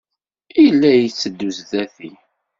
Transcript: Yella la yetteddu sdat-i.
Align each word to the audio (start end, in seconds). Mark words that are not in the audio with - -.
Yella 0.63 0.75
la 0.91 1.01
yetteddu 1.03 1.49
sdat-i. 1.57 2.11